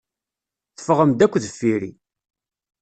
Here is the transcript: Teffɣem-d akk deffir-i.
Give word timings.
Teffɣem-d 0.75 1.19
akk 1.25 1.33
deffir-i. 1.43 1.91